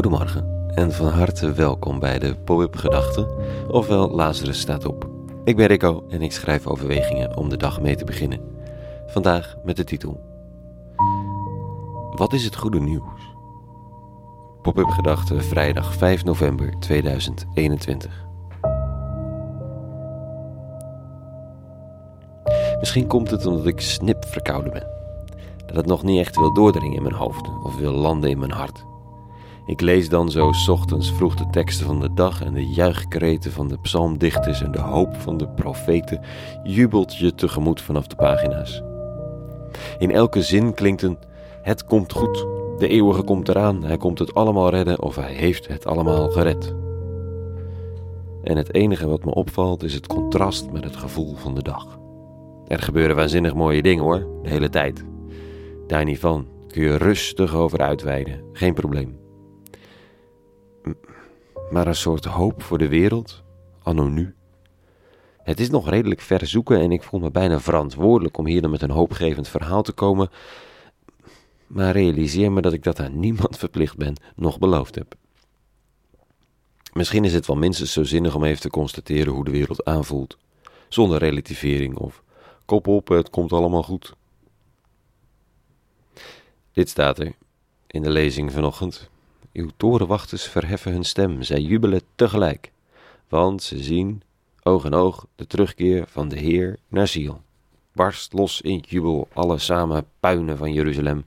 Goedemorgen 0.00 0.70
en 0.74 0.92
van 0.92 1.06
harte 1.06 1.52
welkom 1.52 1.98
bij 1.98 2.18
de 2.18 2.36
Pop-up 2.36 2.76
Gedachten, 2.76 3.28
ofwel 3.68 4.10
Lazarus 4.10 4.60
staat 4.60 4.84
op. 4.84 5.08
Ik 5.44 5.56
ben 5.56 5.66
Rico 5.66 6.04
en 6.08 6.22
ik 6.22 6.32
schrijf 6.32 6.66
overwegingen 6.66 7.36
om 7.36 7.48
de 7.48 7.56
dag 7.56 7.80
mee 7.80 7.96
te 7.96 8.04
beginnen. 8.04 8.40
Vandaag 9.06 9.56
met 9.64 9.76
de 9.76 9.84
titel 9.84 10.20
Wat 12.16 12.32
is 12.32 12.44
het 12.44 12.56
goede 12.56 12.80
nieuws? 12.80 13.34
Pop-up 14.62 14.88
Gedachten 14.88 15.42
vrijdag 15.42 15.94
5 15.94 16.24
november 16.24 16.78
2021. 16.78 18.26
Misschien 22.78 23.06
komt 23.06 23.30
het 23.30 23.46
omdat 23.46 23.66
ik 23.66 23.80
snip 23.80 24.24
verkouden 24.24 24.72
ben. 24.72 24.86
Dat 25.66 25.76
het 25.76 25.86
nog 25.86 26.02
niet 26.02 26.18
echt 26.18 26.36
wil 26.36 26.54
doordringen 26.54 26.96
in 26.96 27.02
mijn 27.02 27.14
hoofd 27.14 27.48
of 27.62 27.76
wil 27.76 27.92
landen 27.92 28.30
in 28.30 28.38
mijn 28.38 28.52
hart. 28.52 28.88
Ik 29.70 29.80
lees 29.80 30.08
dan 30.08 30.30
zo 30.30 30.50
ochtends 30.68 31.12
vroeg 31.12 31.34
de 31.34 31.46
teksten 31.50 31.86
van 31.86 32.00
de 32.00 32.14
dag 32.14 32.42
en 32.42 32.54
de 32.54 32.66
juichkreten 32.66 33.52
van 33.52 33.68
de 33.68 33.78
psalmdichters 33.78 34.62
en 34.62 34.72
de 34.72 34.80
hoop 34.80 35.16
van 35.16 35.36
de 35.36 35.48
profeten 35.48 36.20
jubelt 36.62 37.16
je 37.16 37.34
tegemoet 37.34 37.80
vanaf 37.80 38.06
de 38.06 38.16
pagina's. 38.16 38.82
In 39.98 40.10
elke 40.10 40.42
zin 40.42 40.74
klinkt 40.74 41.02
een 41.02 41.18
het 41.62 41.84
komt 41.84 42.12
goed, 42.12 42.46
de 42.78 42.88
eeuwige 42.88 43.22
komt 43.22 43.48
eraan, 43.48 43.84
hij 43.84 43.96
komt 43.96 44.18
het 44.18 44.34
allemaal 44.34 44.70
redden 44.70 45.02
of 45.02 45.16
hij 45.16 45.32
heeft 45.32 45.68
het 45.68 45.86
allemaal 45.86 46.30
gered. 46.30 46.74
En 48.42 48.56
het 48.56 48.74
enige 48.74 49.08
wat 49.08 49.24
me 49.24 49.34
opvalt 49.34 49.82
is 49.82 49.94
het 49.94 50.06
contrast 50.06 50.70
met 50.70 50.84
het 50.84 50.96
gevoel 50.96 51.34
van 51.34 51.54
de 51.54 51.62
dag. 51.62 51.98
Er 52.66 52.82
gebeuren 52.82 53.16
waanzinnig 53.16 53.54
mooie 53.54 53.82
dingen 53.82 54.04
hoor, 54.04 54.26
de 54.42 54.48
hele 54.48 54.68
tijd. 54.68 55.04
Daar 55.86 56.04
niet 56.04 56.18
van, 56.18 56.46
kun 56.66 56.82
je 56.82 56.96
rustig 56.96 57.54
over 57.54 57.78
uitweiden, 57.78 58.40
geen 58.52 58.74
probleem 58.74 59.20
maar 61.70 61.86
een 61.86 61.94
soort 61.94 62.24
hoop 62.24 62.62
voor 62.62 62.78
de 62.78 62.88
wereld, 62.88 63.42
anno 63.82 64.08
nu. 64.08 64.34
Het 65.42 65.60
is 65.60 65.70
nog 65.70 65.88
redelijk 65.88 66.20
ver 66.20 66.46
zoeken 66.46 66.80
en 66.80 66.92
ik 66.92 67.02
voel 67.02 67.20
me 67.20 67.30
bijna 67.30 67.60
verantwoordelijk 67.60 68.38
om 68.38 68.46
hier 68.46 68.62
dan 68.62 68.70
met 68.70 68.82
een 68.82 68.90
hoopgevend 68.90 69.48
verhaal 69.48 69.82
te 69.82 69.92
komen, 69.92 70.30
maar 71.66 71.92
realiseer 71.92 72.52
me 72.52 72.60
dat 72.60 72.72
ik 72.72 72.82
dat 72.82 73.00
aan 73.00 73.20
niemand 73.26 73.58
verplicht 73.58 73.96
ben, 73.96 74.14
nog 74.36 74.58
beloofd 74.58 74.94
heb. 74.94 75.14
Misschien 76.92 77.24
is 77.24 77.32
het 77.32 77.46
wel 77.46 77.56
minstens 77.56 77.92
zo 77.92 78.04
zinnig 78.04 78.34
om 78.34 78.44
even 78.44 78.60
te 78.60 78.70
constateren 78.70 79.32
hoe 79.32 79.44
de 79.44 79.50
wereld 79.50 79.84
aanvoelt, 79.84 80.38
zonder 80.88 81.18
relativering 81.18 81.96
of 81.96 82.22
kop 82.64 82.86
op, 82.86 83.08
het 83.08 83.30
komt 83.30 83.52
allemaal 83.52 83.82
goed. 83.82 84.14
Dit 86.72 86.88
staat 86.88 87.18
er 87.18 87.32
in 87.86 88.02
de 88.02 88.10
lezing 88.10 88.52
vanochtend. 88.52 89.10
Uw 89.52 89.68
torenwachters 89.76 90.44
verheffen 90.44 90.92
hun 90.92 91.04
stem, 91.04 91.42
zij 91.42 91.60
jubelen 91.60 92.00
tegelijk, 92.14 92.72
want 93.28 93.62
ze 93.62 93.82
zien, 93.82 94.22
oog 94.62 94.84
in 94.84 94.94
oog, 94.94 95.26
de 95.36 95.46
terugkeer 95.46 96.04
van 96.08 96.28
de 96.28 96.38
Heer 96.38 96.78
naar 96.88 97.08
Ziel. 97.08 97.40
Barst 97.92 98.32
los 98.32 98.60
in 98.60 98.84
jubel, 98.88 99.28
alle 99.32 99.58
samen 99.58 100.06
puinen 100.20 100.56
van 100.56 100.72
Jeruzalem, 100.72 101.24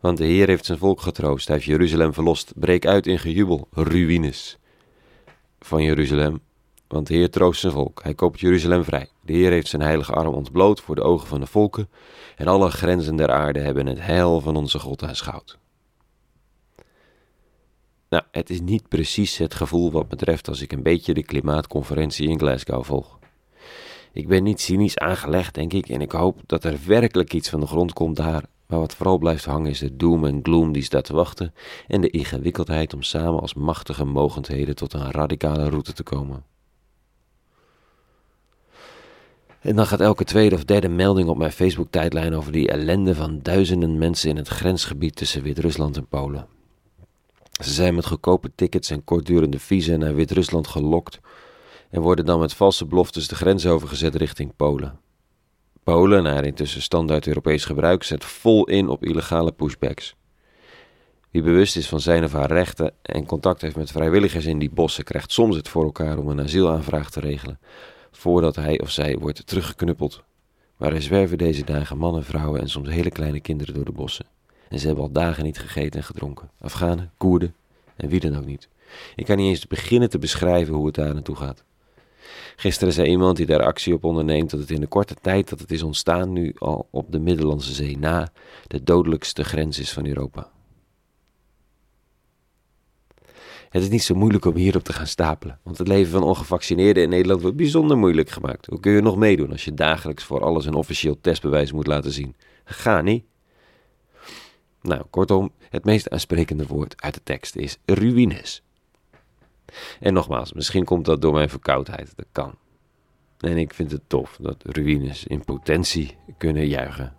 want 0.00 0.18
de 0.18 0.24
Heer 0.24 0.46
heeft 0.48 0.64
zijn 0.64 0.78
volk 0.78 1.00
getroost, 1.00 1.46
hij 1.46 1.56
heeft 1.56 1.68
Jeruzalem 1.68 2.12
verlost. 2.12 2.52
Breek 2.56 2.86
uit 2.86 3.06
in 3.06 3.18
gejubel, 3.18 3.68
ruïnes 3.70 4.58
van 5.60 5.82
Jeruzalem, 5.82 6.40
want 6.88 7.06
de 7.06 7.14
Heer 7.14 7.30
troost 7.30 7.60
zijn 7.60 7.72
volk, 7.72 8.00
hij 8.02 8.14
koopt 8.14 8.40
Jeruzalem 8.40 8.84
vrij. 8.84 9.08
De 9.20 9.32
Heer 9.32 9.50
heeft 9.50 9.68
zijn 9.68 9.82
heilige 9.82 10.12
arm 10.12 10.34
ontbloot 10.34 10.80
voor 10.80 10.94
de 10.94 11.02
ogen 11.02 11.26
van 11.26 11.40
de 11.40 11.46
volken, 11.46 11.88
en 12.36 12.46
alle 12.46 12.70
grenzen 12.70 13.16
der 13.16 13.30
aarde 13.30 13.60
hebben 13.60 13.86
het 13.86 14.00
heil 14.00 14.40
van 14.40 14.56
onze 14.56 14.78
God 14.78 15.02
aanschouwd. 15.02 15.58
Nou, 18.10 18.22
het 18.30 18.50
is 18.50 18.60
niet 18.60 18.88
precies 18.88 19.36
het 19.36 19.54
gevoel 19.54 19.92
wat 19.92 20.10
me 20.10 20.16
treft 20.16 20.48
als 20.48 20.60
ik 20.60 20.72
een 20.72 20.82
beetje 20.82 21.14
de 21.14 21.22
klimaatconferentie 21.22 22.28
in 22.28 22.38
Glasgow 22.38 22.84
volg. 22.84 23.18
Ik 24.12 24.28
ben 24.28 24.42
niet 24.42 24.60
cynisch 24.60 24.98
aangelegd, 24.98 25.54
denk 25.54 25.72
ik, 25.72 25.88
en 25.88 26.00
ik 26.00 26.12
hoop 26.12 26.40
dat 26.46 26.64
er 26.64 26.78
werkelijk 26.86 27.32
iets 27.32 27.48
van 27.48 27.60
de 27.60 27.66
grond 27.66 27.92
komt 27.92 28.16
daar. 28.16 28.44
Maar 28.66 28.78
wat 28.78 28.94
vooral 28.94 29.18
blijft 29.18 29.44
hangen 29.44 29.70
is 29.70 29.78
de 29.78 29.96
doom 29.96 30.24
en 30.24 30.40
gloom 30.42 30.72
die 30.72 30.82
staat 30.82 31.04
te 31.04 31.14
wachten 31.14 31.54
en 31.86 32.00
de 32.00 32.10
ingewikkeldheid 32.10 32.94
om 32.94 33.02
samen 33.02 33.40
als 33.40 33.54
machtige 33.54 34.04
mogendheden 34.04 34.74
tot 34.74 34.92
een 34.92 35.10
radicale 35.10 35.68
route 35.68 35.92
te 35.92 36.02
komen. 36.02 36.44
En 39.60 39.76
dan 39.76 39.86
gaat 39.86 40.00
elke 40.00 40.24
tweede 40.24 40.54
of 40.54 40.64
derde 40.64 40.88
melding 40.88 41.28
op 41.28 41.36
mijn 41.36 41.52
Facebook-tijdlijn 41.52 42.34
over 42.34 42.52
die 42.52 42.68
ellende 42.68 43.14
van 43.14 43.40
duizenden 43.42 43.98
mensen 43.98 44.30
in 44.30 44.36
het 44.36 44.48
grensgebied 44.48 45.16
tussen 45.16 45.42
Wit-Rusland 45.42 45.96
en 45.96 46.06
Polen. 46.06 46.58
Ze 47.60 47.72
zijn 47.72 47.94
met 47.94 48.06
goedkope 48.06 48.50
tickets 48.54 48.90
en 48.90 49.04
kortdurende 49.04 49.58
visa 49.58 49.96
naar 49.96 50.14
Wit-Rusland 50.14 50.66
gelokt 50.66 51.20
en 51.90 52.00
worden 52.00 52.24
dan 52.24 52.40
met 52.40 52.54
valse 52.54 52.86
beloftes 52.86 53.28
de 53.28 53.34
grens 53.34 53.66
overgezet 53.66 54.14
richting 54.14 54.56
Polen. 54.56 54.98
Polen, 55.82 56.22
naar 56.22 56.44
intussen 56.44 56.82
standaard 56.82 57.26
Europees 57.26 57.64
gebruik, 57.64 58.02
zet 58.02 58.24
vol 58.24 58.64
in 58.64 58.88
op 58.88 59.04
illegale 59.04 59.52
pushbacks. 59.52 60.16
Wie 61.30 61.42
bewust 61.42 61.76
is 61.76 61.88
van 61.88 62.00
zijn 62.00 62.24
of 62.24 62.32
haar 62.32 62.52
rechten 62.52 62.92
en 63.02 63.26
contact 63.26 63.60
heeft 63.60 63.76
met 63.76 63.90
vrijwilligers 63.90 64.44
in 64.44 64.58
die 64.58 64.70
bossen, 64.70 65.04
krijgt 65.04 65.32
soms 65.32 65.56
het 65.56 65.68
voor 65.68 65.84
elkaar 65.84 66.18
om 66.18 66.28
een 66.28 66.40
asielaanvraag 66.40 67.10
te 67.10 67.20
regelen, 67.20 67.60
voordat 68.10 68.56
hij 68.56 68.80
of 68.80 68.90
zij 68.90 69.16
wordt 69.18 69.46
teruggeknuppeld. 69.46 70.22
Maar 70.76 70.92
er 70.92 71.02
zwerven 71.02 71.38
deze 71.38 71.64
dagen 71.64 71.98
mannen, 71.98 72.24
vrouwen 72.24 72.60
en 72.60 72.68
soms 72.68 72.88
hele 72.88 73.10
kleine 73.10 73.40
kinderen 73.40 73.74
door 73.74 73.84
de 73.84 73.92
bossen. 73.92 74.26
En 74.70 74.78
ze 74.78 74.86
hebben 74.86 75.04
al 75.04 75.12
dagen 75.12 75.44
niet 75.44 75.58
gegeten 75.58 76.00
en 76.00 76.06
gedronken. 76.06 76.50
Afghanen, 76.60 77.12
Koerden 77.16 77.54
en 77.96 78.08
wie 78.08 78.20
dan 78.20 78.36
ook 78.36 78.46
niet. 78.46 78.68
Ik 79.16 79.24
kan 79.24 79.36
niet 79.36 79.48
eens 79.48 79.66
beginnen 79.66 80.10
te 80.10 80.18
beschrijven 80.18 80.74
hoe 80.74 80.86
het 80.86 80.94
daar 80.94 81.14
naartoe 81.14 81.36
gaat. 81.36 81.64
Gisteren 82.56 82.92
zei 82.92 83.08
iemand 83.08 83.36
die 83.36 83.46
daar 83.46 83.62
actie 83.62 83.94
op 83.94 84.04
onderneemt 84.04 84.50
dat 84.50 84.60
het 84.60 84.70
in 84.70 84.80
de 84.80 84.86
korte 84.86 85.14
tijd 85.14 85.48
dat 85.48 85.60
het 85.60 85.70
is 85.70 85.82
ontstaan 85.82 86.32
nu 86.32 86.54
al 86.58 86.88
op 86.90 87.12
de 87.12 87.18
Middellandse 87.18 87.72
Zee 87.72 87.98
na 87.98 88.32
de 88.66 88.82
dodelijkste 88.82 89.44
grens 89.44 89.78
is 89.78 89.92
van 89.92 90.06
Europa. 90.06 90.50
Het 93.68 93.82
is 93.82 93.88
niet 93.88 94.02
zo 94.02 94.14
moeilijk 94.14 94.44
om 94.44 94.56
hierop 94.56 94.82
te 94.82 94.92
gaan 94.92 95.06
stapelen, 95.06 95.58
want 95.62 95.78
het 95.78 95.88
leven 95.88 96.12
van 96.12 96.22
ongevaccineerden 96.22 97.02
in 97.02 97.08
Nederland 97.08 97.40
wordt 97.40 97.56
bijzonder 97.56 97.98
moeilijk 97.98 98.30
gemaakt. 98.30 98.66
Hoe 98.66 98.80
kun 98.80 98.92
je 98.92 99.00
nog 99.00 99.16
meedoen 99.16 99.50
als 99.50 99.64
je 99.64 99.74
dagelijks 99.74 100.24
voor 100.24 100.40
alles 100.40 100.66
een 100.66 100.74
officieel 100.74 101.20
testbewijs 101.20 101.72
moet 101.72 101.86
laten 101.86 102.12
zien? 102.12 102.36
Ga 102.64 103.02
niet. 103.02 103.24
Nou, 104.82 105.02
kortom, 105.10 105.52
het 105.70 105.84
meest 105.84 106.10
aansprekende 106.10 106.66
woord 106.66 107.02
uit 107.02 107.14
de 107.14 107.22
tekst 107.22 107.56
is 107.56 107.78
ruïnes. 107.84 108.62
En 110.00 110.12
nogmaals, 110.12 110.52
misschien 110.52 110.84
komt 110.84 111.04
dat 111.04 111.22
door 111.22 111.32
mijn 111.32 111.48
verkoudheid, 111.48 112.12
dat 112.16 112.26
kan. 112.32 112.54
En 113.38 113.56
ik 113.56 113.74
vind 113.74 113.90
het 113.90 114.02
tof 114.06 114.36
dat 114.40 114.62
ruïnes 114.62 115.26
in 115.26 115.44
potentie 115.44 116.16
kunnen 116.38 116.66
juichen. 116.66 117.14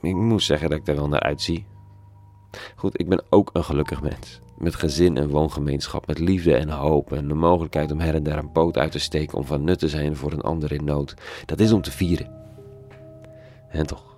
Ik 0.00 0.14
moet 0.14 0.42
zeggen 0.42 0.70
dat 0.70 0.78
ik 0.78 0.84
daar 0.84 0.96
wel 0.96 1.08
naar 1.08 1.20
uitzie. 1.20 1.66
Goed, 2.76 3.00
ik 3.00 3.08
ben 3.08 3.22
ook 3.30 3.50
een 3.52 3.64
gelukkig 3.64 4.02
mens. 4.02 4.40
Met 4.58 4.74
gezin 4.74 5.16
en 5.16 5.28
woongemeenschap, 5.28 6.06
met 6.06 6.18
liefde 6.18 6.56
en 6.56 6.68
hoop 6.68 7.12
en 7.12 7.28
de 7.28 7.34
mogelijkheid 7.34 7.92
om 7.92 8.00
her 8.00 8.14
en 8.14 8.22
daar 8.22 8.38
een 8.38 8.52
poot 8.52 8.76
uit 8.76 8.92
te 8.92 8.98
steken 8.98 9.38
om 9.38 9.44
van 9.44 9.64
nut 9.64 9.78
te 9.78 9.88
zijn 9.88 10.16
voor 10.16 10.32
een 10.32 10.40
ander 10.40 10.72
in 10.72 10.84
nood. 10.84 11.14
Dat 11.46 11.60
is 11.60 11.72
om 11.72 11.82
te 11.82 11.90
vieren. 11.90 12.30
En 13.68 13.86
toch. 13.86 14.09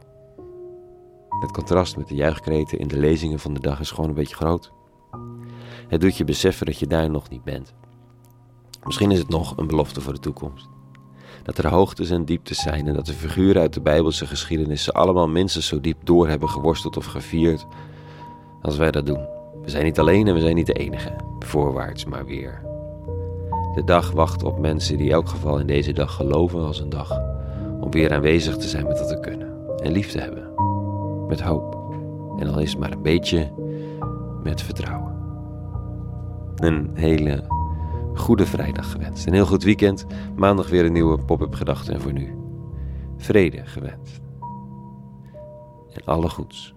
Het 1.43 1.51
contrast 1.51 1.97
met 1.97 2.09
de 2.09 2.15
juichkreten 2.15 2.79
in 2.79 2.89
de 2.89 2.99
lezingen 2.99 3.39
van 3.39 3.55
de 3.55 3.61
dag 3.61 3.81
is 3.81 3.91
gewoon 3.91 4.09
een 4.09 4.15
beetje 4.15 4.35
groot. 4.35 4.73
Het 5.89 6.01
doet 6.01 6.17
je 6.17 6.25
beseffen 6.25 6.67
dat 6.67 6.79
je 6.79 6.87
daar 6.87 7.11
nog 7.11 7.29
niet 7.29 7.45
bent. 7.45 7.75
Misschien 8.85 9.11
is 9.11 9.19
het 9.19 9.29
nog 9.29 9.57
een 9.57 9.67
belofte 9.67 10.01
voor 10.01 10.13
de 10.13 10.19
toekomst. 10.19 10.69
Dat 11.43 11.59
er 11.59 11.69
hoogtes 11.69 12.11
en 12.11 12.25
dieptes 12.25 12.61
zijn 12.61 12.87
en 12.87 12.95
dat 12.95 13.07
de 13.07 13.13
figuren 13.13 13.63
uit 13.63 13.73
de 13.73 13.81
Bijbelse 13.81 14.27
geschiedenis 14.27 14.85
ze 14.85 14.93
allemaal 14.93 15.29
minstens 15.29 15.67
zo 15.67 15.81
diep 15.81 15.97
door 16.05 16.29
hebben 16.29 16.49
geworsteld 16.49 16.97
of 16.97 17.05
gevierd 17.05 17.67
als 18.61 18.77
wij 18.77 18.91
dat 18.91 19.07
doen. 19.07 19.27
We 19.63 19.71
zijn 19.71 19.85
niet 19.85 19.99
alleen 19.99 20.29
en 20.29 20.35
we 20.35 20.41
zijn 20.41 20.55
niet 20.55 20.67
de 20.67 20.73
enige, 20.73 21.17
voorwaarts 21.39 22.05
maar 22.05 22.27
weer. 22.27 22.63
De 23.75 23.85
dag 23.85 24.11
wacht 24.11 24.43
op 24.43 24.59
mensen 24.59 24.97
die 24.97 25.13
elk 25.13 25.29
geval 25.29 25.59
in 25.59 25.67
deze 25.67 25.93
dag 25.93 26.15
geloven 26.15 26.65
als 26.67 26.81
een 26.81 26.91
dag 26.91 27.21
om 27.81 27.91
weer 27.91 28.13
aanwezig 28.13 28.57
te 28.57 28.69
zijn 28.69 28.87
met 28.87 28.99
wat 28.99 29.11
we 29.11 29.21
kunnen 29.21 29.79
en 29.83 29.93
lief 29.93 30.11
te 30.11 30.19
hebben 30.19 30.52
met 31.33 31.41
hoop. 31.41 31.95
En 32.39 32.49
al 32.49 32.59
is 32.59 32.71
het 32.71 32.81
maar 32.81 32.93
een 32.93 33.03
beetje 33.03 33.53
met 34.43 34.63
vertrouwen. 34.63 35.13
Een 36.57 36.91
hele 36.95 37.45
goede 38.15 38.47
vrijdag 38.47 38.91
gewenst. 38.91 39.27
Een 39.27 39.33
heel 39.33 39.47
goed 39.47 39.63
weekend. 39.63 40.07
Maandag 40.37 40.69
weer 40.69 40.85
een 40.85 40.93
nieuwe 40.93 41.19
pop-up 41.19 41.55
gedachte. 41.55 41.93
En 41.93 42.01
voor 42.01 42.13
nu, 42.13 42.35
vrede 43.17 43.67
gewenst. 43.67 44.21
En 45.93 46.05
alle 46.05 46.29
goeds. 46.29 46.75